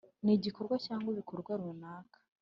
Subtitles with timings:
[0.25, 2.17] n igikorwa cyangwa ibikorwa runaka